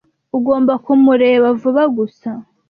[0.37, 2.29] ugomba kumureba vuba gusa.